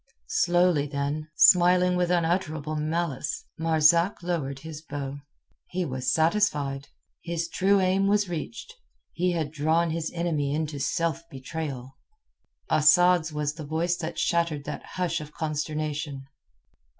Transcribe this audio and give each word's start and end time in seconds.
Slowly 0.29 0.87
then, 0.87 1.27
smiling 1.35 1.95
with 1.95 2.09
unutterable 2.09 2.75
malice, 2.75 3.45
Marzak 3.59 4.23
lowered 4.23 4.57
his 4.61 4.81
bow. 4.81 5.19
He 5.67 5.85
was 5.85 6.11
satisfied. 6.11 6.87
His 7.21 7.47
true 7.47 7.79
aim 7.79 8.07
was 8.07 8.27
reached. 8.27 8.73
He 9.13 9.33
had 9.33 9.51
drawn 9.51 9.91
his 9.91 10.11
enemy 10.15 10.55
into 10.55 10.79
self 10.79 11.21
betrayal. 11.29 11.97
Asad's 12.67 13.31
was 13.31 13.53
the 13.53 13.63
voice 13.63 13.95
that 13.97 14.17
shattered 14.17 14.63
that 14.63 14.83
hush 14.97 15.21
of 15.21 15.33
consternation. 15.33 16.25